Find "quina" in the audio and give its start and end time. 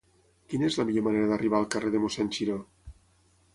0.53-0.65